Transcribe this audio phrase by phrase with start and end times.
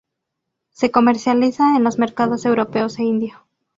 [0.71, 3.45] Se comercializa en los mercados europeos e indio.